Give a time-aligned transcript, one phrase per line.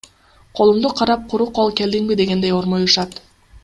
[0.59, 3.19] Колумду карап, куру кол келдиңби дегендей ормоюшат.